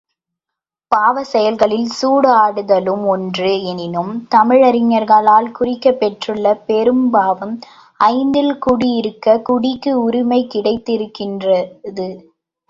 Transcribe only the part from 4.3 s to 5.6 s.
தமிழறிஞர்களால்